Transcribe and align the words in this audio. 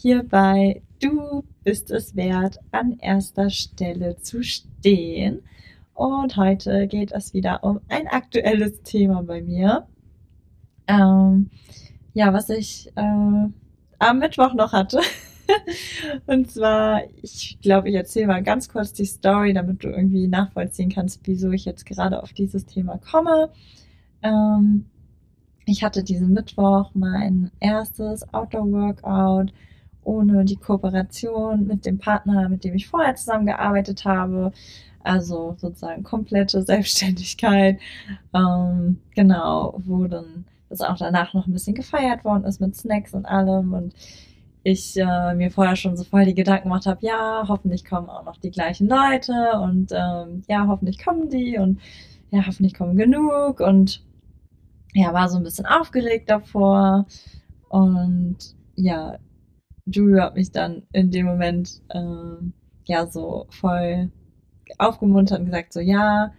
hierbei 0.00 0.82
Du 1.00 1.44
bist 1.64 1.90
es 1.90 2.14
wert, 2.14 2.58
an 2.72 2.98
erster 2.98 3.48
Stelle 3.48 4.16
zu 4.18 4.42
stehen. 4.42 5.42
Und 5.94 6.36
heute 6.36 6.86
geht 6.88 7.12
es 7.12 7.32
wieder 7.32 7.64
um 7.64 7.80
ein 7.88 8.06
aktuelles 8.06 8.82
Thema 8.82 9.22
bei 9.22 9.40
mir. 9.40 9.86
Ähm, 10.86 11.48
ja, 12.12 12.34
was 12.34 12.50
ich 12.50 12.92
äh, 12.96 13.48
am 13.98 14.18
Mittwoch 14.18 14.52
noch 14.52 14.72
hatte. 14.74 15.00
Und 16.26 16.50
zwar, 16.50 17.02
ich 17.22 17.58
glaube, 17.62 17.88
ich 17.88 17.94
erzähle 17.94 18.26
mal 18.26 18.42
ganz 18.42 18.68
kurz 18.68 18.92
die 18.92 19.06
Story, 19.06 19.54
damit 19.54 19.82
du 19.82 19.88
irgendwie 19.88 20.28
nachvollziehen 20.28 20.90
kannst, 20.90 21.20
wieso 21.24 21.50
ich 21.50 21.64
jetzt 21.64 21.86
gerade 21.86 22.22
auf 22.22 22.34
dieses 22.34 22.66
Thema 22.66 22.98
komme. 22.98 23.50
Ähm, 24.22 24.84
ich 25.64 25.82
hatte 25.82 26.04
diesen 26.04 26.34
Mittwoch 26.34 26.90
mein 26.92 27.50
erstes 27.58 28.34
Outdoor-Workout 28.34 29.52
ohne 30.10 30.44
die 30.44 30.56
Kooperation 30.56 31.66
mit 31.66 31.86
dem 31.86 31.98
Partner, 31.98 32.48
mit 32.48 32.64
dem 32.64 32.74
ich 32.74 32.88
vorher 32.88 33.14
zusammengearbeitet 33.14 34.04
habe. 34.04 34.52
Also 35.02 35.54
sozusagen 35.58 36.02
komplette 36.02 36.62
Selbstständigkeit. 36.70 37.78
Ähm, 38.34 38.98
genau, 39.14 39.74
wo 39.78 40.06
dann 40.06 40.44
das 40.68 40.80
auch 40.80 40.96
danach 40.96 41.34
noch 41.34 41.46
ein 41.46 41.52
bisschen 41.52 41.74
gefeiert 41.74 42.24
worden 42.24 42.44
ist 42.44 42.60
mit 42.60 42.76
Snacks 42.76 43.14
und 43.14 43.26
allem 43.26 43.72
und 43.72 43.94
ich 44.62 44.96
äh, 44.98 45.34
mir 45.34 45.50
vorher 45.50 45.74
schon 45.74 45.96
so 45.96 46.04
voll 46.04 46.26
die 46.26 46.34
Gedanken 46.34 46.64
gemacht 46.64 46.86
habe, 46.86 47.04
ja, 47.04 47.44
hoffentlich 47.48 47.84
kommen 47.84 48.10
auch 48.10 48.24
noch 48.24 48.36
die 48.36 48.50
gleichen 48.50 48.88
Leute 48.88 49.32
und 49.62 49.90
ähm, 49.92 50.42
ja, 50.48 50.66
hoffentlich 50.66 51.02
kommen 51.02 51.30
die 51.30 51.56
und 51.58 51.80
ja, 52.30 52.46
hoffentlich 52.46 52.74
kommen 52.74 52.96
genug 52.96 53.60
und 53.60 54.02
ja, 54.92 55.12
war 55.14 55.28
so 55.28 55.38
ein 55.38 55.44
bisschen 55.44 55.66
aufgeregt 55.66 56.28
davor 56.28 57.06
und 57.68 58.36
ja, 58.76 59.18
Julio 59.86 60.22
hat 60.22 60.36
mich 60.36 60.52
dann 60.52 60.82
in 60.92 61.10
dem 61.10 61.26
Moment 61.26 61.82
äh, 61.88 62.36
ja 62.84 63.06
so 63.06 63.46
voll 63.50 64.10
aufgemuntert 64.78 65.40
und 65.40 65.46
gesagt, 65.46 65.72
so 65.72 65.80
ja, 65.80 66.32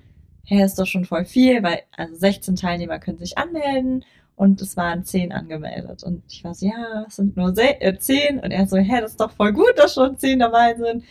hey, 0.46 0.64
ist 0.64 0.80
doch 0.80 0.86
schon 0.86 1.06
voll 1.06 1.26
viel, 1.26 1.64
weil 1.64 1.82
also 1.96 2.16
16 2.16 2.56
Teilnehmer 2.56 3.00
können 3.00 3.18
sich 3.18 3.38
anmelden 3.38 4.04
und 4.36 4.62
es 4.62 4.76
waren 4.78 5.04
10 5.04 5.32
angemeldet. 5.32 6.04
Und 6.04 6.24
ich 6.30 6.44
war 6.44 6.54
so, 6.54 6.66
ja, 6.66 7.06
es 7.08 7.18
sind 7.18 7.38
nur 7.38 7.54
10 7.54 7.76
äh, 7.80 8.42
und 8.44 8.52
er 8.52 8.68
so, 8.68 8.78
hä, 8.78 9.02
das 9.02 9.12
ist 9.12 9.20
doch 9.20 9.32
voll 9.32 9.54
gut, 9.54 9.74
dass 9.78 9.94
schon 9.94 10.18
10 10.18 10.40
dabei 10.40 10.76
sind. 10.76 11.04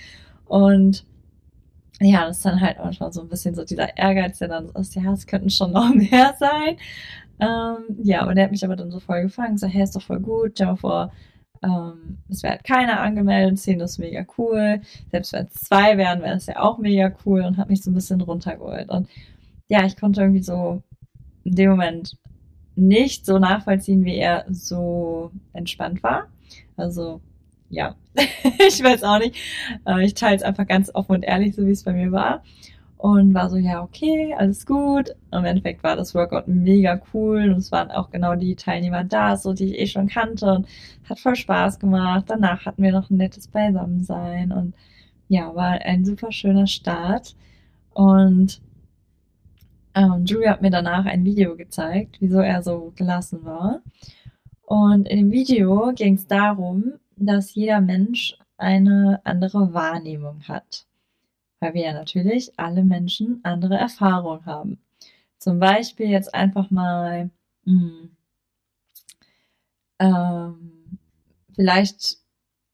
Und 0.46 1.04
ja, 2.00 2.26
das 2.26 2.38
ist 2.38 2.46
dann 2.46 2.60
halt 2.60 2.78
manchmal 2.78 3.12
so 3.12 3.20
ein 3.20 3.28
bisschen 3.28 3.54
so 3.54 3.64
dieser 3.64 3.96
Ehrgeiz, 3.96 4.38
der 4.38 4.48
dann 4.48 4.70
ist, 4.70 4.94
ja, 4.94 5.12
es 5.12 5.26
könnten 5.26 5.50
schon 5.50 5.72
noch 5.72 5.90
mehr 5.94 6.34
sein. 6.38 6.76
Ähm, 7.40 7.98
ja, 8.02 8.26
und 8.26 8.36
er 8.36 8.44
hat 8.44 8.50
mich 8.50 8.64
aber 8.64 8.76
dann 8.76 8.90
so 8.90 9.00
voll 9.00 9.22
gefangen, 9.22 9.58
so, 9.58 9.66
hä, 9.66 9.82
ist 9.82 9.96
doch 9.96 10.02
voll 10.02 10.20
gut, 10.20 10.52
stell 10.54 10.66
mal 10.66 10.76
vor, 10.76 11.12
ähm, 11.62 12.18
es 12.28 12.42
wäre 12.42 12.54
halt 12.54 12.64
keiner 12.64 13.00
angemeldet, 13.00 13.58
10 13.58 13.80
ist 13.80 13.98
mega 13.98 14.24
cool. 14.38 14.80
Selbst 15.10 15.32
wenn 15.32 15.46
es 15.46 15.54
zwei 15.54 15.98
wären, 15.98 16.22
wäre 16.22 16.36
es 16.36 16.46
ja 16.46 16.60
auch 16.60 16.78
mega 16.78 17.12
cool 17.24 17.42
und 17.42 17.56
hat 17.58 17.68
mich 17.68 17.82
so 17.82 17.90
ein 17.90 17.94
bisschen 17.94 18.20
runtergeholt. 18.20 18.88
Und 18.88 19.08
ja, 19.68 19.84
ich 19.84 19.96
konnte 19.96 20.22
irgendwie 20.22 20.42
so 20.42 20.82
in 21.44 21.54
dem 21.54 21.70
Moment 21.70 22.16
nicht 22.76 23.26
so 23.26 23.38
nachvollziehen, 23.38 24.04
wie 24.04 24.16
er 24.16 24.46
so 24.48 25.32
entspannt 25.52 26.02
war. 26.02 26.28
Also, 26.76 27.20
ja, 27.68 27.94
ich 28.14 28.82
weiß 28.82 29.02
auch 29.04 29.18
nicht. 29.18 29.36
Äh, 29.86 30.04
ich 30.04 30.14
teile 30.14 30.36
es 30.36 30.42
einfach 30.42 30.66
ganz 30.66 30.90
offen 30.94 31.16
und 31.16 31.22
ehrlich, 31.22 31.54
so 31.54 31.66
wie 31.66 31.72
es 31.72 31.84
bei 31.84 31.92
mir 31.92 32.10
war 32.10 32.42
und 33.00 33.32
war 33.32 33.48
so, 33.48 33.56
ja, 33.56 33.82
okay, 33.82 34.34
alles 34.36 34.66
gut. 34.66 35.16
Im 35.32 35.46
Endeffekt 35.46 35.82
war 35.82 35.96
das 35.96 36.14
Workout 36.14 36.48
mega 36.48 37.00
cool 37.14 37.50
und 37.50 37.56
es 37.56 37.72
waren 37.72 37.90
auch 37.90 38.10
genau 38.10 38.34
die 38.34 38.56
Teilnehmer 38.56 39.04
da, 39.04 39.38
so 39.38 39.54
die 39.54 39.74
ich 39.74 39.78
eh 39.80 39.86
schon 39.86 40.06
kannte 40.06 40.52
und 40.52 40.66
hat 41.08 41.18
voll 41.18 41.34
Spaß 41.34 41.78
gemacht. 41.78 42.26
Danach 42.28 42.66
hatten 42.66 42.82
wir 42.82 42.92
noch 42.92 43.08
ein 43.08 43.16
nettes 43.16 43.48
Beisammensein 43.48 44.52
und 44.52 44.74
ja, 45.28 45.54
war 45.54 45.80
ein 45.80 46.04
super 46.04 46.30
schöner 46.30 46.66
Start. 46.66 47.36
Und 47.94 48.60
ähm, 49.94 50.24
Julia 50.26 50.50
hat 50.50 50.62
mir 50.62 50.70
danach 50.70 51.06
ein 51.06 51.24
Video 51.24 51.56
gezeigt, 51.56 52.18
wieso 52.20 52.40
er 52.40 52.62
so 52.62 52.92
gelassen 52.96 53.44
war. 53.46 53.80
Und 54.60 55.08
in 55.08 55.16
dem 55.16 55.30
Video 55.30 55.92
ging 55.94 56.14
es 56.14 56.26
darum, 56.26 56.94
dass 57.16 57.54
jeder 57.54 57.80
Mensch 57.80 58.36
eine 58.58 59.20
andere 59.24 59.72
Wahrnehmung 59.72 60.42
hat 60.48 60.86
weil 61.60 61.74
wir 61.74 61.82
ja 61.82 61.92
natürlich 61.92 62.58
alle 62.58 62.84
Menschen 62.84 63.40
andere 63.44 63.76
Erfahrungen 63.76 64.46
haben. 64.46 64.78
Zum 65.38 65.58
Beispiel 65.58 66.08
jetzt 66.08 66.34
einfach 66.34 66.70
mal, 66.70 67.30
mh, 67.64 67.72
hm, 67.72 68.10
ähm, 70.00 70.98
vielleicht 71.54 72.18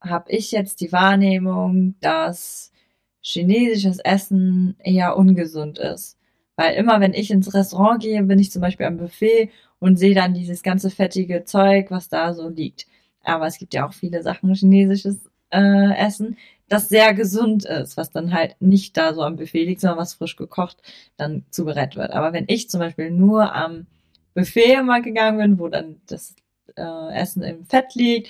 habe 0.01 0.31
ich 0.31 0.53
jetzt 0.53 0.81
die 0.81 0.93
Wahrnehmung, 0.93 1.97
dass 2.01 2.73
chinesisches 3.21 3.99
Essen 3.99 4.77
eher 4.79 5.17
ungesund 5.17 5.79
ist. 5.79 6.17
Weil 6.55 6.75
immer, 6.77 7.01
wenn 7.01 7.13
ich 7.13 7.31
ins 7.31 7.53
Restaurant 7.53 8.03
gehe, 8.03 8.23
bin 8.23 8.39
ich 8.39 8.53
zum 8.53 8.63
Beispiel 8.63 8.87
am 8.87 8.97
Buffet 8.99 9.51
und 9.79 9.97
sehe 9.99 10.15
dann 10.15 10.35
dieses 10.35 10.63
ganze 10.63 10.91
fettige 10.91 11.45
Zeug, 11.45 11.91
was 11.91 12.09
da 12.09 12.33
so 12.33 12.49
liegt. 12.49 12.87
Aber 13.25 13.47
es 13.47 13.59
gibt 13.59 13.75
ja 13.75 13.87
auch 13.87 13.93
viele 13.93 14.23
Sachen 14.23 14.55
chinesisches 14.55 15.19
äh, 15.51 15.95
Essen, 15.97 16.37
das 16.69 16.89
sehr 16.89 17.15
gesund 17.15 17.65
ist, 17.65 17.97
was 17.97 18.11
dann 18.11 18.33
halt 18.33 18.57
nicht 18.61 18.97
da 18.97 19.15
so 19.15 19.23
am 19.23 19.37
Buffet 19.37 19.65
liegt, 19.65 19.81
sondern 19.81 19.99
was 19.99 20.15
frisch 20.15 20.37
gekocht 20.37 20.79
dann 21.17 21.45
zubereitet 21.51 21.97
wird. 21.97 22.11
Aber 22.11 22.33
wenn 22.33 22.45
ich 22.49 22.69
zum 22.71 22.81
Beispiel 22.81 23.11
nur 23.11 23.55
am 23.55 23.87
Buffet 24.35 24.83
mal 24.83 25.03
gegangen 25.03 25.39
bin, 25.39 25.59
wo 25.59 25.69
dann 25.69 26.01
das 26.07 26.35
äh, 26.77 27.15
Essen 27.15 27.43
im 27.43 27.65
Fett 27.67 27.95
liegt, 27.95 28.29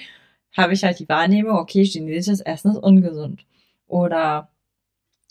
habe 0.57 0.73
ich 0.73 0.85
halt 0.85 0.99
die 0.99 1.09
Wahrnehmung, 1.09 1.57
okay, 1.57 1.85
chinesisches 1.85 2.41
Essen 2.41 2.73
ist 2.73 2.79
ungesund. 2.79 3.45
Oder 3.87 4.51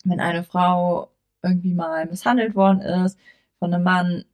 wenn 0.04 0.20
eine 0.20 0.44
Frau 0.44 1.10
irgendwie 1.44 1.74
mal 1.74 2.06
misshandelt 2.08 2.56
worden 2.56 2.82
ist 2.82 3.18
von 3.60 3.74
einem 3.74 3.84
Mann, 3.84 4.26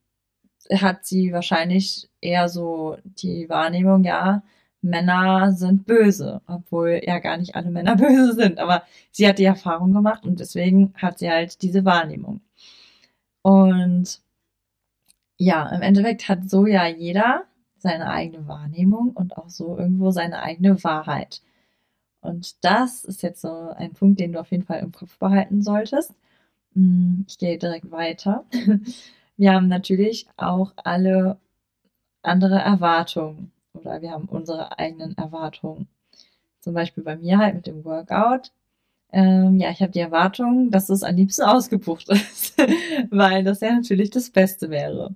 hat 0.71 1.05
sie 1.05 1.33
wahrscheinlich 1.33 2.09
eher 2.21 2.49
so 2.49 2.97
die 3.03 3.49
Wahrnehmung, 3.49 4.03
ja, 4.03 4.43
Männer 4.81 5.51
sind 5.53 5.85
böse, 5.85 6.41
obwohl 6.47 7.01
ja 7.05 7.19
gar 7.19 7.37
nicht 7.37 7.55
alle 7.55 7.69
Männer 7.71 7.95
böse 7.97 8.33
sind. 8.33 8.59
Aber 8.59 8.83
sie 9.11 9.27
hat 9.27 9.39
die 9.39 9.45
Erfahrung 9.45 9.93
gemacht 9.93 10.25
und 10.25 10.39
deswegen 10.39 10.93
hat 10.95 11.19
sie 11.19 11.29
halt 11.29 11.61
diese 11.61 11.85
Wahrnehmung. 11.85 12.41
Und 13.43 14.21
ja, 15.37 15.67
im 15.69 15.81
Endeffekt 15.81 16.29
hat 16.29 16.49
so 16.49 16.65
ja 16.67 16.87
jeder 16.87 17.45
seine 17.77 18.09
eigene 18.11 18.47
Wahrnehmung 18.47 19.11
und 19.11 19.37
auch 19.37 19.49
so 19.49 19.77
irgendwo 19.77 20.11
seine 20.11 20.41
eigene 20.43 20.83
Wahrheit. 20.83 21.41
Und 22.21 22.63
das 22.63 23.03
ist 23.05 23.23
jetzt 23.23 23.41
so 23.41 23.71
ein 23.75 23.93
Punkt, 23.93 24.19
den 24.19 24.33
du 24.33 24.39
auf 24.39 24.51
jeden 24.51 24.63
Fall 24.65 24.79
im 24.81 24.91
Kopf 24.91 25.17
behalten 25.17 25.63
solltest. 25.63 26.13
Hm, 26.75 27.25
ich 27.27 27.37
gehe 27.39 27.57
direkt 27.57 27.91
weiter. 27.91 28.45
Wir 29.37 29.53
haben 29.53 29.67
natürlich 29.67 30.27
auch 30.37 30.73
alle 30.77 31.39
andere 32.21 32.59
Erwartungen 32.59 33.51
oder 33.73 34.01
wir 34.01 34.11
haben 34.11 34.25
unsere 34.25 34.77
eigenen 34.79 35.17
Erwartungen. 35.17 35.87
Zum 36.61 36.73
Beispiel 36.73 37.03
bei 37.03 37.17
mir 37.17 37.37
halt 37.39 37.55
mit 37.55 37.67
dem 37.67 37.83
Workout. 37.85 38.51
Ähm, 39.11 39.59
ja, 39.59 39.71
ich 39.71 39.81
habe 39.81 39.91
die 39.91 39.99
Erwartung, 39.99 40.71
dass 40.71 40.89
es 40.89 41.03
am 41.03 41.15
liebsten 41.15 41.43
ausgebucht 41.43 42.09
ist, 42.09 42.57
weil 43.11 43.43
das 43.43 43.61
ja 43.61 43.73
natürlich 43.73 44.09
das 44.11 44.29
Beste 44.31 44.69
wäre. 44.69 45.15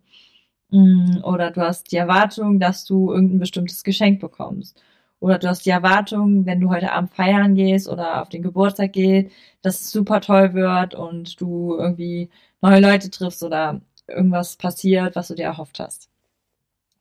Mm, 0.72 1.24
oder 1.24 1.52
du 1.52 1.62
hast 1.62 1.92
die 1.92 1.98
Erwartung, 1.98 2.60
dass 2.60 2.86
du 2.86 3.12
irgendein 3.12 3.40
bestimmtes 3.40 3.84
Geschenk 3.84 4.20
bekommst. 4.22 4.82
oder 5.20 5.40
du 5.40 5.48
hast 5.50 5.66
die 5.66 5.70
Erwartung, 5.72 6.46
wenn 6.46 6.60
du 6.62 6.70
heute 6.70 6.92
Abend 6.92 7.12
feiern 7.14 7.56
gehst 7.56 7.88
oder 7.90 8.22
auf 8.22 8.30
den 8.30 8.44
Geburtstag 8.44 8.94
gehst, 8.94 9.32
dass 9.62 9.82
es 9.82 9.92
super 9.92 10.22
toll 10.22 10.54
wird 10.54 10.96
und 10.96 11.40
du 11.42 11.76
irgendwie 11.78 12.30
neue 12.62 12.82
Leute 12.82 13.10
triffst 13.10 13.44
oder 13.44 13.82
irgendwas 14.08 14.58
passiert, 14.58 15.16
was 15.16 15.30
du 15.30 15.36
dir 15.36 15.46
erhofft 15.46 15.80
hast. 15.80 16.10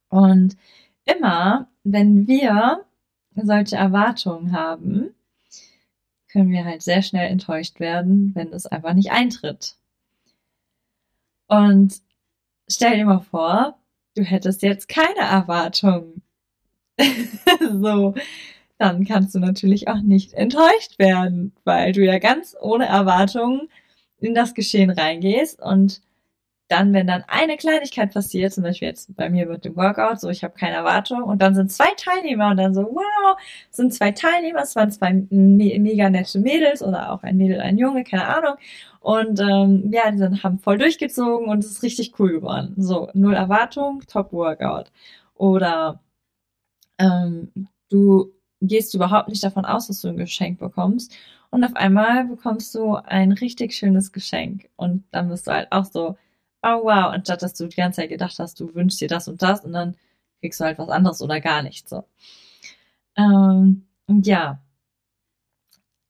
Und 0.08 0.56
immer, 1.04 1.68
wenn 1.82 2.26
wir 2.26 2.84
solche 3.34 3.76
Erwartungen 3.76 4.52
haben, 4.52 5.14
können 6.30 6.50
wir 6.50 6.64
halt 6.64 6.82
sehr 6.82 7.02
schnell 7.02 7.28
enttäuscht 7.28 7.80
werden, 7.80 8.34
wenn 8.34 8.52
es 8.52 8.66
einfach 8.66 8.94
nicht 8.94 9.12
eintritt. 9.12 9.76
Und 11.46 12.00
stell 12.68 12.96
dir 12.96 13.04
mal 13.04 13.20
vor, 13.20 13.78
du 14.16 14.22
hättest 14.22 14.62
jetzt 14.62 14.88
keine 14.88 15.20
Erwartungen. 15.20 16.22
so, 17.72 18.14
dann 18.78 19.04
kannst 19.04 19.34
du 19.34 19.38
natürlich 19.38 19.88
auch 19.88 20.00
nicht 20.00 20.32
enttäuscht 20.32 20.98
werden, 20.98 21.52
weil 21.64 21.92
du 21.92 22.04
ja 22.04 22.18
ganz 22.18 22.56
ohne 22.60 22.86
Erwartungen 22.86 23.68
in 24.18 24.34
das 24.34 24.54
Geschehen 24.54 24.90
reingehst 24.90 25.60
und 25.60 26.00
dann, 26.68 26.92
wenn 26.94 27.06
dann 27.06 27.24
eine 27.28 27.56
Kleinigkeit 27.56 28.14
passiert, 28.14 28.52
zum 28.52 28.64
Beispiel 28.64 28.88
jetzt 28.88 29.14
bei 29.16 29.28
mir 29.28 29.46
mit 29.46 29.64
dem 29.64 29.76
Workout, 29.76 30.20
so 30.20 30.30
ich 30.30 30.42
habe 30.42 30.54
keine 30.54 30.76
Erwartung 30.76 31.22
und 31.24 31.42
dann 31.42 31.54
sind 31.54 31.70
zwei 31.70 31.88
Teilnehmer 31.96 32.50
und 32.50 32.56
dann 32.56 32.74
so, 32.74 32.82
wow, 32.82 33.36
sind 33.70 33.92
zwei 33.92 34.12
Teilnehmer, 34.12 34.62
es 34.62 34.74
waren 34.74 34.90
zwei 34.90 35.12
me 35.12 35.78
mega 35.78 36.08
nette 36.10 36.38
Mädels 36.38 36.82
oder 36.82 37.12
auch 37.12 37.22
ein 37.22 37.36
Mädel, 37.36 37.60
ein 37.60 37.78
Junge, 37.78 38.04
keine 38.04 38.26
Ahnung. 38.26 38.56
Und 39.00 39.38
ähm, 39.40 39.90
ja, 39.92 40.10
die 40.10 40.18
sind, 40.18 40.42
haben 40.42 40.58
voll 40.58 40.78
durchgezogen 40.78 41.48
und 41.48 41.58
es 41.58 41.70
ist 41.70 41.82
richtig 41.82 42.18
cool 42.18 42.32
geworden. 42.32 42.74
So, 42.78 43.10
null 43.14 43.34
Erwartung, 43.34 44.02
Top 44.06 44.32
Workout. 44.32 44.90
Oder 45.34 46.00
ähm, 46.98 47.68
du 47.90 48.32
gehst 48.62 48.94
überhaupt 48.94 49.28
nicht 49.28 49.44
davon 49.44 49.64
aus, 49.64 49.88
dass 49.88 50.00
du 50.00 50.08
ein 50.08 50.16
Geschenk 50.16 50.58
bekommst. 50.58 51.14
Und 51.50 51.64
auf 51.64 51.76
einmal 51.76 52.24
bekommst 52.24 52.74
du 52.74 52.94
ein 52.96 53.32
richtig 53.32 53.74
schönes 53.74 54.12
Geschenk. 54.12 54.68
Und 54.76 55.04
dann 55.10 55.28
bist 55.28 55.46
du 55.46 55.52
halt 55.52 55.70
auch 55.70 55.84
so, 55.84 56.16
oh 56.64 56.84
wow, 56.84 57.12
anstatt 57.12 57.42
dass 57.42 57.54
du 57.54 57.68
die 57.68 57.76
ganze 57.76 58.00
Zeit 58.02 58.10
gedacht 58.10 58.38
hast, 58.38 58.58
du 58.60 58.74
wünschst 58.74 59.00
dir 59.00 59.08
das 59.08 59.28
und 59.28 59.42
das 59.42 59.64
und 59.64 59.72
dann 59.72 59.96
kriegst 60.40 60.60
du 60.60 60.64
halt 60.64 60.78
was 60.78 60.88
anderes 60.88 61.22
oder 61.22 61.40
gar 61.40 61.62
nichts 61.62 61.90
so. 61.90 62.04
Ähm, 63.16 63.86
ja, 64.08 64.60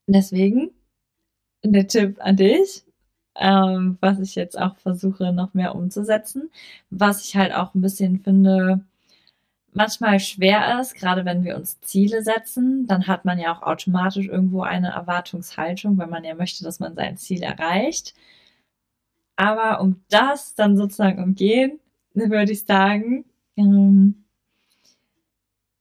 deswegen 0.06 0.70
der 1.64 1.88
Tipp 1.88 2.18
an 2.20 2.36
dich, 2.36 2.84
ähm, 3.36 3.98
was 4.00 4.20
ich 4.20 4.34
jetzt 4.34 4.58
auch 4.58 4.76
versuche 4.76 5.32
noch 5.32 5.54
mehr 5.54 5.74
umzusetzen, 5.74 6.50
was 6.90 7.24
ich 7.24 7.36
halt 7.36 7.52
auch 7.54 7.74
ein 7.74 7.80
bisschen 7.80 8.20
finde, 8.20 8.84
manchmal 9.72 10.20
schwer 10.20 10.80
ist, 10.80 10.94
gerade 10.94 11.24
wenn 11.24 11.44
wir 11.44 11.56
uns 11.56 11.80
Ziele 11.80 12.22
setzen, 12.22 12.86
dann 12.86 13.06
hat 13.06 13.24
man 13.24 13.38
ja 13.38 13.54
auch 13.54 13.62
automatisch 13.62 14.26
irgendwo 14.26 14.62
eine 14.62 14.92
Erwartungshaltung, 14.92 15.98
weil 15.98 16.06
man 16.06 16.24
ja 16.24 16.34
möchte, 16.34 16.64
dass 16.64 16.80
man 16.80 16.94
sein 16.94 17.16
Ziel 17.18 17.42
erreicht. 17.42 18.14
Aber 19.36 19.80
um 19.80 20.04
das 20.08 20.54
dann 20.54 20.76
sozusagen 20.76 21.22
umgehen, 21.22 21.80
würde 22.14 22.52
ich 22.52 22.64
sagen, 22.64 23.24
ähm, 23.56 24.24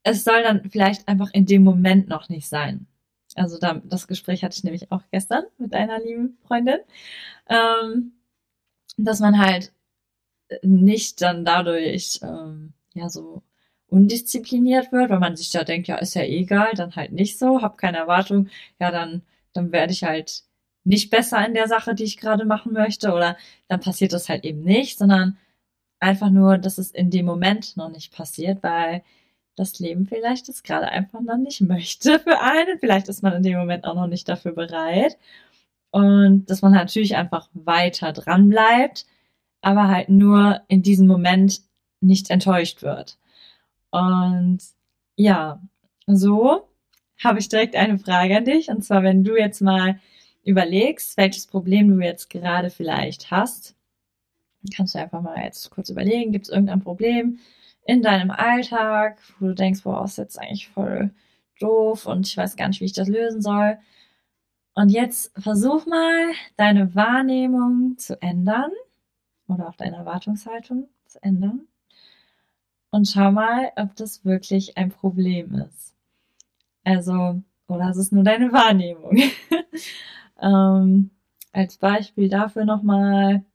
es 0.04 0.24
soll 0.24 0.44
dann 0.44 0.70
vielleicht 0.70 1.08
einfach 1.08 1.32
in 1.34 1.46
dem 1.46 1.64
Moment 1.64 2.08
noch 2.10 2.30
nicht 2.30 2.48
sein. 2.48 2.88
Also 3.36 3.58
da, 3.58 3.82
das 3.86 4.08
Gespräch 4.08 4.44
hatte 4.44 4.58
ich 4.58 4.64
nämlich 4.64 4.92
auch 4.92 5.04
gestern 5.12 5.44
mit 5.58 5.74
einer 5.74 6.00
lieben 6.00 6.38
Freundin, 6.46 6.80
ähm, 7.48 8.14
dass 8.98 9.20
man 9.20 9.40
halt 9.40 9.72
nicht 10.62 11.22
dann 11.22 11.46
dadurch 11.46 12.20
ähm, 12.22 12.74
ja 12.94 13.10
so 13.10 13.44
undiszipliniert 13.88 14.92
wird, 14.92 15.10
weil 15.10 15.20
man 15.20 15.36
sich 15.36 15.52
da 15.52 15.64
denkt, 15.64 15.88
ja, 15.88 15.98
ist 15.98 16.16
ja 16.16 16.24
egal, 16.24 16.74
dann 16.76 16.96
halt 16.96 17.12
nicht 17.12 17.40
so, 17.40 17.62
hab 17.62 17.78
keine 17.78 17.98
Erwartung, 17.98 18.50
ja, 18.80 18.92
dann, 18.92 19.24
dann 19.54 19.72
werde 19.72 19.94
ich 19.94 20.04
halt 20.04 20.44
nicht 20.84 21.10
besser 21.10 21.46
in 21.46 21.54
der 21.54 21.68
Sache, 21.68 21.96
die 21.96 22.04
ich 22.04 22.18
gerade 22.18 22.46
machen 22.46 22.74
möchte, 22.74 23.14
oder 23.14 23.38
dann 23.68 23.80
passiert 23.80 24.14
das 24.14 24.30
halt 24.30 24.44
eben 24.44 24.62
nicht, 24.62 24.98
sondern 24.98 25.38
einfach 26.00 26.30
nur, 26.30 26.58
dass 26.58 26.78
es 26.78 26.92
in 26.92 27.10
dem 27.10 27.26
Moment 27.26 27.78
noch 27.78 27.90
nicht 27.90 28.14
passiert, 28.14 28.62
weil 28.64 29.04
das 29.56 29.80
Leben 29.80 30.06
vielleicht 30.06 30.50
es 30.50 30.64
gerade 30.64 30.90
einfach 30.90 31.22
noch 31.22 31.38
nicht 31.38 31.62
möchte 31.62 32.20
für 32.24 32.40
einen. 32.42 32.80
Vielleicht 32.80 33.08
ist 33.08 33.24
man 33.24 33.34
in 33.34 33.44
dem 33.44 33.58
Moment 33.58 33.86
auch 33.86 33.96
noch 33.96 34.08
nicht 34.08 34.28
dafür 34.28 34.54
bereit. 34.54 35.18
Und 35.92 36.50
dass 36.50 36.62
man 36.62 36.72
natürlich 36.72 37.16
einfach 37.16 37.50
weiter 37.54 38.14
dran 38.14 38.50
bleibt, 38.50 39.06
aber 39.62 39.88
halt 39.88 40.10
nur 40.10 40.62
in 40.68 40.82
diesem 40.82 41.08
Moment 41.08 41.62
nicht 42.02 42.32
enttäuscht 42.32 42.82
wird. 42.82 43.18
Und 43.92 44.60
ja, 45.16 45.62
so 46.08 46.68
habe 47.24 47.40
ich 47.40 47.48
direkt 47.48 47.76
eine 47.76 48.00
Frage 48.00 48.38
an 48.38 48.46
dich. 48.46 48.70
Und 48.70 48.84
zwar, 48.84 49.04
wenn 49.04 49.24
du 49.24 49.38
jetzt 49.38 49.62
mal 49.62 50.00
überlegst, 50.44 51.18
welches 51.18 51.48
Problem 51.48 51.90
du 51.90 52.04
jetzt 52.04 52.30
gerade 52.30 52.70
vielleicht 52.70 53.32
hast, 53.32 53.76
kannst 54.76 54.96
du 54.96 55.00
einfach 55.00 55.22
mal 55.22 55.44
jetzt 55.44 55.70
kurz 55.72 55.90
überlegen, 55.90 56.32
gibt 56.32 56.46
es 56.46 56.52
irgendein 56.52 56.82
Problem 56.82 57.40
in 57.86 58.02
deinem 58.02 58.32
Alltag, 58.32 59.18
wo 59.40 59.48
du 59.48 59.56
denkst, 59.56 59.84
boah, 59.84 60.04
ist 60.06 60.18
jetzt 60.18 60.40
eigentlich 60.40 60.70
voll 60.70 61.12
doof 61.60 62.06
und 62.06 62.28
ich 62.28 62.38
weiß 62.38 62.56
gar 62.56 62.68
nicht, 62.68 62.82
wie 62.82 62.86
ich 62.86 62.94
das 62.94 63.08
lösen 63.08 63.42
soll. 63.42 63.78
Und 64.76 64.90
jetzt 64.90 65.32
versuch 65.40 65.86
mal, 65.86 66.32
deine 66.58 66.96
Wahrnehmung 66.96 67.98
zu 67.98 68.20
ändern 68.22 68.72
oder 69.48 69.68
auch 69.70 69.76
deine 69.76 69.98
Erwartungshaltung 69.98 70.90
zu 71.06 71.22
ändern. 71.22 71.68
Und 72.90 73.08
schau 73.08 73.32
mal, 73.32 73.72
ob 73.76 73.96
das 73.96 74.24
wirklich 74.24 74.78
ein 74.78 74.90
Problem 74.90 75.54
ist. 75.56 75.94
Also, 76.84 77.42
oder 77.68 77.90
ist 77.90 77.98
es 77.98 78.12
nur 78.12 78.24
deine 78.24 78.52
Wahrnehmung? 78.52 79.18
Ähm, 80.44 81.12
als 81.54 81.78
Beispiel 81.78 82.30
dafür 82.30 82.66
nochmal, 82.66 83.46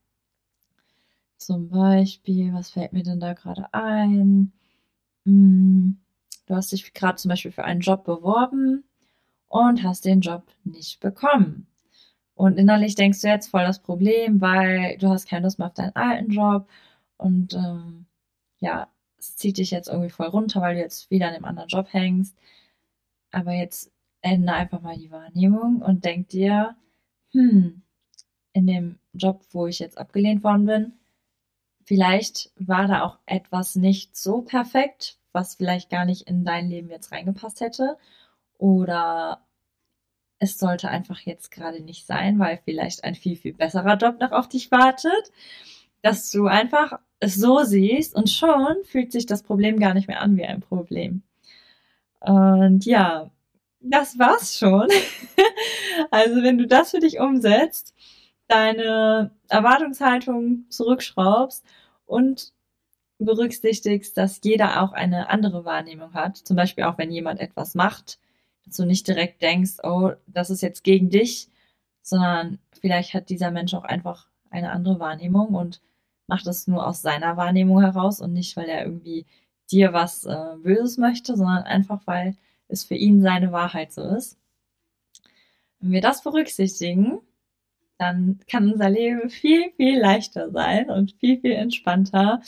zum 1.36 1.68
Beispiel, 1.68 2.52
was 2.52 2.70
fällt 2.70 2.92
mir 2.92 3.02
denn 3.04 3.20
da 3.20 3.34
gerade 3.34 3.72
ein? 3.72 4.52
Hm, 5.26 5.98
du 6.46 6.54
hast 6.54 6.72
dich 6.72 6.92
gerade 6.94 7.16
zum 7.16 7.28
Beispiel 7.30 7.52
für 7.52 7.64
einen 7.64 7.80
Job 7.80 8.04
beworben 8.04 8.84
und 9.48 9.82
hast 9.82 10.04
den 10.04 10.20
Job 10.20 10.44
nicht 10.64 11.00
bekommen. 11.00 11.66
Und 12.34 12.58
innerlich 12.58 12.94
denkst 12.94 13.20
du 13.22 13.28
jetzt 13.28 13.48
voll 13.50 13.62
das 13.64 13.80
Problem, 13.80 14.40
weil 14.40 14.96
du 14.98 15.08
hast 15.08 15.28
keine 15.28 15.44
Lust 15.44 15.58
mehr 15.58 15.68
auf 15.68 15.74
deinen 15.74 15.96
alten 15.96 16.30
Job 16.30 16.68
und 17.18 17.54
ähm, 17.54 18.06
ja, 18.60 18.88
es 19.18 19.36
zieht 19.36 19.58
dich 19.58 19.70
jetzt 19.72 19.88
irgendwie 19.88 20.10
voll 20.10 20.28
runter, 20.28 20.60
weil 20.60 20.76
du 20.76 20.80
jetzt 20.80 21.10
wieder 21.10 21.28
in 21.28 21.34
einem 21.36 21.44
anderen 21.44 21.68
Job 21.68 21.88
hängst. 21.92 22.36
Aber 23.32 23.52
jetzt 23.52 23.90
ändere 24.28 24.56
einfach 24.56 24.80
mal 24.80 24.96
die 24.96 25.10
Wahrnehmung 25.10 25.82
und 25.82 26.04
denk 26.04 26.28
dir, 26.28 26.76
hm, 27.32 27.82
in 28.52 28.66
dem 28.66 28.98
Job, 29.12 29.44
wo 29.50 29.66
ich 29.66 29.78
jetzt 29.78 29.98
abgelehnt 29.98 30.42
worden 30.44 30.66
bin, 30.66 30.92
vielleicht 31.84 32.52
war 32.56 32.86
da 32.86 33.02
auch 33.02 33.18
etwas 33.26 33.76
nicht 33.76 34.16
so 34.16 34.42
perfekt, 34.42 35.18
was 35.32 35.54
vielleicht 35.54 35.90
gar 35.90 36.04
nicht 36.04 36.28
in 36.28 36.44
dein 36.44 36.68
Leben 36.68 36.90
jetzt 36.90 37.12
reingepasst 37.12 37.60
hätte. 37.60 37.96
Oder 38.58 39.42
es 40.38 40.58
sollte 40.58 40.88
einfach 40.88 41.20
jetzt 41.20 41.50
gerade 41.50 41.80
nicht 41.80 42.06
sein, 42.06 42.38
weil 42.38 42.58
vielleicht 42.64 43.04
ein 43.04 43.14
viel, 43.14 43.36
viel 43.36 43.54
besserer 43.54 43.96
Job 43.96 44.20
noch 44.20 44.32
auf 44.32 44.48
dich 44.48 44.70
wartet, 44.70 45.32
dass 46.02 46.30
du 46.30 46.46
einfach 46.46 46.98
es 47.20 47.34
so 47.34 47.62
siehst 47.64 48.14
und 48.14 48.30
schon 48.30 48.76
fühlt 48.84 49.12
sich 49.12 49.26
das 49.26 49.42
Problem 49.42 49.78
gar 49.78 49.94
nicht 49.94 50.08
mehr 50.08 50.20
an 50.20 50.36
wie 50.36 50.44
ein 50.44 50.60
Problem. 50.60 51.22
Und 52.20 52.84
ja, 52.84 53.30
das 53.80 54.18
war's 54.18 54.58
schon. 54.58 54.88
also 56.10 56.42
wenn 56.42 56.58
du 56.58 56.66
das 56.66 56.90
für 56.90 57.00
dich 57.00 57.20
umsetzt, 57.20 57.94
deine 58.48 59.30
Erwartungshaltung 59.48 60.64
zurückschraubst 60.70 61.64
und 62.06 62.52
berücksichtigst, 63.18 64.16
dass 64.16 64.40
jeder 64.42 64.82
auch 64.82 64.92
eine 64.92 65.28
andere 65.28 65.64
Wahrnehmung 65.64 66.14
hat. 66.14 66.36
Zum 66.36 66.56
Beispiel 66.56 66.84
auch, 66.84 66.98
wenn 66.98 67.10
jemand 67.10 67.40
etwas 67.40 67.74
macht, 67.74 68.18
dass 68.64 68.76
du 68.76 68.84
nicht 68.84 69.06
direkt 69.06 69.42
denkst, 69.42 69.78
oh, 69.82 70.12
das 70.26 70.50
ist 70.50 70.62
jetzt 70.62 70.84
gegen 70.84 71.10
dich, 71.10 71.48
sondern 72.02 72.58
vielleicht 72.80 73.14
hat 73.14 73.28
dieser 73.28 73.50
Mensch 73.50 73.74
auch 73.74 73.84
einfach 73.84 74.28
eine 74.50 74.70
andere 74.70 75.00
Wahrnehmung 75.00 75.54
und 75.54 75.80
macht 76.26 76.46
es 76.46 76.66
nur 76.66 76.86
aus 76.86 77.02
seiner 77.02 77.36
Wahrnehmung 77.36 77.80
heraus 77.80 78.20
und 78.20 78.32
nicht, 78.32 78.56
weil 78.56 78.68
er 78.68 78.84
irgendwie 78.84 79.26
dir 79.70 79.92
was 79.92 80.24
äh, 80.24 80.56
Böses 80.62 80.96
möchte, 80.96 81.36
sondern 81.36 81.64
einfach, 81.64 82.06
weil 82.06 82.36
es 82.68 82.84
für 82.84 82.94
ihn 82.94 83.22
seine 83.22 83.52
Wahrheit 83.52 83.92
so 83.92 84.02
ist. 84.02 84.38
Wenn 85.80 85.92
wir 85.92 86.00
das 86.00 86.22
berücksichtigen, 86.22 87.20
dann 87.98 88.40
kann 88.50 88.72
unser 88.72 88.90
Leben 88.90 89.30
viel, 89.30 89.72
viel 89.76 89.98
leichter 89.98 90.50
sein 90.50 90.90
und 90.90 91.12
viel, 91.20 91.40
viel 91.40 91.52
entspannter. 91.52 92.40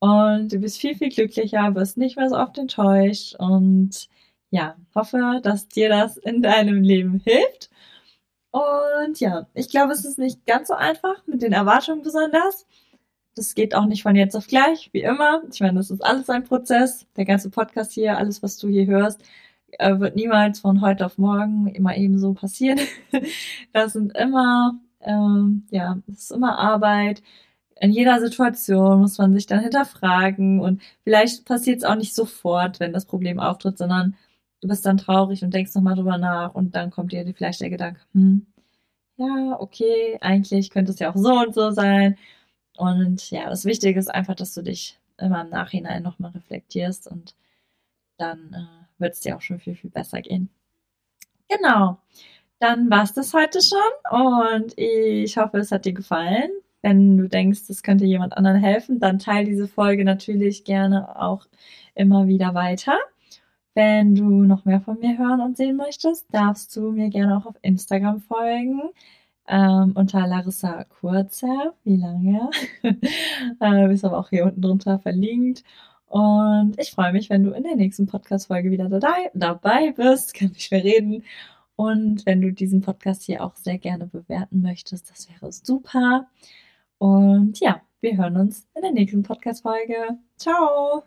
Und 0.00 0.52
du 0.52 0.58
bist 0.58 0.78
viel, 0.78 0.96
viel 0.96 1.10
glücklicher, 1.10 1.74
wirst 1.74 1.96
nicht 1.98 2.16
mehr 2.16 2.28
so 2.28 2.36
oft 2.36 2.58
enttäuscht 2.58 3.34
und 3.36 4.08
ja, 4.50 4.76
hoffe, 4.94 5.40
dass 5.42 5.68
dir 5.68 5.88
das 5.88 6.16
in 6.16 6.42
deinem 6.42 6.82
Leben 6.82 7.20
hilft. 7.20 7.70
Und 8.50 9.20
ja, 9.20 9.46
ich 9.54 9.68
glaube, 9.68 9.92
es 9.92 10.04
ist 10.04 10.18
nicht 10.18 10.44
ganz 10.46 10.68
so 10.68 10.74
einfach 10.74 11.24
mit 11.26 11.42
den 11.42 11.52
Erwartungen 11.52 12.02
besonders. 12.02 12.66
Das 13.36 13.54
geht 13.54 13.74
auch 13.74 13.86
nicht 13.86 14.02
von 14.02 14.16
jetzt 14.16 14.36
auf 14.36 14.48
gleich, 14.48 14.90
wie 14.92 15.02
immer. 15.02 15.42
Ich 15.52 15.60
meine, 15.60 15.78
das 15.78 15.90
ist 15.90 16.04
alles 16.04 16.28
ein 16.28 16.44
Prozess. 16.44 17.06
Der 17.16 17.24
ganze 17.24 17.50
Podcast 17.50 17.92
hier, 17.92 18.18
alles, 18.18 18.42
was 18.42 18.58
du 18.58 18.68
hier 18.68 18.86
hörst, 18.86 19.22
äh, 19.78 19.98
wird 19.98 20.16
niemals 20.16 20.60
von 20.60 20.80
heute 20.80 21.06
auf 21.06 21.18
morgen 21.18 21.68
immer 21.68 21.96
eben 21.96 22.18
so 22.18 22.34
passieren. 22.34 22.80
das 23.72 23.92
sind 23.94 24.16
immer, 24.16 24.78
ähm, 25.00 25.66
ja, 25.70 25.98
das 26.06 26.18
ist 26.18 26.32
immer 26.32 26.58
Arbeit. 26.58 27.22
In 27.80 27.92
jeder 27.92 28.20
Situation 28.20 29.00
muss 29.00 29.18
man 29.18 29.32
sich 29.34 29.46
dann 29.46 29.60
hinterfragen 29.60 30.60
und 30.60 30.82
vielleicht 31.02 31.46
passiert 31.46 31.78
es 31.78 31.84
auch 31.84 31.94
nicht 31.94 32.14
sofort, 32.14 32.80
wenn 32.80 32.92
das 32.92 33.06
Problem 33.06 33.40
auftritt, 33.40 33.78
sondern 33.78 34.16
du 34.60 34.68
bist 34.68 34.84
dann 34.86 34.98
traurig 34.98 35.42
und 35.42 35.54
denkst 35.54 35.74
nochmal 35.74 35.94
drüber 35.96 36.18
nach 36.18 36.54
und 36.54 36.74
dann 36.76 36.90
kommt 36.90 37.12
dir 37.12 37.24
vielleicht 37.34 37.60
der 37.60 37.70
Gedanke, 37.70 38.00
hm, 38.12 38.46
ja, 39.16 39.56
okay, 39.60 40.18
eigentlich 40.20 40.70
könnte 40.70 40.92
es 40.92 40.98
ja 40.98 41.10
auch 41.10 41.16
so 41.16 41.38
und 41.40 41.54
so 41.54 41.70
sein. 41.72 42.16
Und 42.76 43.30
ja, 43.30 43.50
das 43.50 43.64
Wichtige 43.66 43.98
ist 44.00 44.08
einfach, 44.08 44.34
dass 44.34 44.54
du 44.54 44.62
dich 44.62 44.98
immer 45.18 45.42
im 45.42 45.50
Nachhinein 45.50 46.02
nochmal 46.02 46.30
reflektierst 46.32 47.06
und 47.08 47.34
dann 48.18 48.54
äh, 48.54 48.79
wird 49.00 49.14
es 49.14 49.20
dir 49.20 49.36
auch 49.36 49.40
schon 49.40 49.58
viel, 49.60 49.74
viel 49.74 49.90
besser 49.90 50.20
gehen. 50.20 50.50
Genau. 51.48 51.98
Dann 52.60 52.90
war 52.90 53.04
es 53.04 53.14
das 53.14 53.32
heute 53.32 53.60
schon 53.62 53.78
und 54.10 54.74
ich 54.76 55.36
hoffe, 55.38 55.58
es 55.58 55.72
hat 55.72 55.86
dir 55.86 55.94
gefallen. 55.94 56.50
Wenn 56.82 57.16
du 57.16 57.28
denkst, 57.28 57.62
es 57.68 57.82
könnte 57.82 58.04
jemand 58.04 58.36
anderen 58.36 58.58
helfen, 58.58 59.00
dann 59.00 59.18
teile 59.18 59.46
diese 59.46 59.68
Folge 59.68 60.04
natürlich 60.04 60.64
gerne 60.64 61.20
auch 61.20 61.46
immer 61.94 62.26
wieder 62.26 62.54
weiter. 62.54 62.98
Wenn 63.74 64.14
du 64.14 64.24
noch 64.24 64.64
mehr 64.64 64.80
von 64.80 64.98
mir 64.98 65.16
hören 65.16 65.40
und 65.40 65.56
sehen 65.56 65.76
möchtest, 65.76 66.26
darfst 66.34 66.74
du 66.76 66.90
mir 66.92 67.08
gerne 67.08 67.36
auch 67.36 67.46
auf 67.46 67.56
Instagram 67.62 68.20
folgen. 68.20 68.82
Ähm, 69.46 69.92
unter 69.94 70.26
Larissa 70.26 70.84
Kurzer, 70.84 71.74
wie 71.84 71.96
lange? 71.96 72.50
äh, 73.60 73.88
bist 73.88 74.04
aber 74.04 74.18
auch 74.18 74.30
hier 74.30 74.44
unten 74.44 74.60
drunter 74.60 74.98
verlinkt. 74.98 75.64
Und 76.10 76.74
ich 76.76 76.90
freue 76.90 77.12
mich, 77.12 77.30
wenn 77.30 77.44
du 77.44 77.52
in 77.52 77.62
der 77.62 77.76
nächsten 77.76 78.06
Podcast-Folge 78.06 78.72
wieder 78.72 78.88
dabei, 78.88 79.30
dabei 79.32 79.92
bist, 79.92 80.34
kann 80.34 80.48
nicht 80.48 80.72
mehr 80.72 80.82
reden. 80.82 81.22
Und 81.76 82.26
wenn 82.26 82.40
du 82.40 82.52
diesen 82.52 82.80
Podcast 82.80 83.22
hier 83.22 83.44
auch 83.44 83.54
sehr 83.54 83.78
gerne 83.78 84.06
bewerten 84.08 84.60
möchtest, 84.60 85.08
das 85.08 85.28
wäre 85.30 85.52
super. 85.52 86.26
Und 86.98 87.60
ja, 87.60 87.80
wir 88.00 88.16
hören 88.16 88.36
uns 88.38 88.66
in 88.74 88.82
der 88.82 88.90
nächsten 88.90 89.22
Podcast-Folge. 89.22 90.18
Ciao! 90.36 91.04